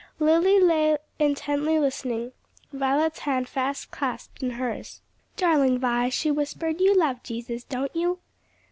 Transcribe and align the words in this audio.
Lily 0.17 0.59
lay 0.59 0.97
intently 1.19 1.77
listening, 1.77 2.31
Violet's 2.73 3.19
hand 3.19 3.47
fast 3.47 3.91
clasped 3.91 4.41
in 4.41 4.49
hers. 4.53 4.99
"Darling 5.37 5.77
Vi," 5.77 6.09
she 6.09 6.31
whispered, 6.31 6.81
"you 6.81 6.95
love 6.95 7.21
Jesus, 7.21 7.63
don't 7.63 7.95
you?" 7.95 8.17